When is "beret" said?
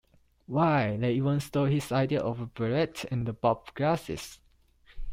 2.47-3.05